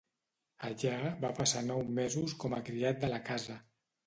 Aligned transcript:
Allà 0.69 1.11
va 1.25 1.31
passar 1.41 1.61
nou 1.67 1.83
mesos 1.99 2.35
com 2.45 2.57
a 2.59 2.63
criat 2.71 3.05
de 3.05 3.13
la 3.15 3.23
casa. 3.31 3.61